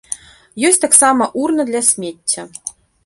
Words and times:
Ёсць 0.69 0.81
таксама 0.85 1.27
урна 1.43 1.67
для 1.71 1.81
смецця. 1.91 2.49